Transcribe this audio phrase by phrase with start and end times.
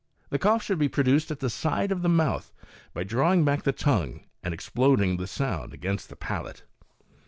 [0.31, 2.51] The cough should be produced at the side of the mouth,
[2.91, 6.63] by drawing back the tongue and exploding the sound against the palate.)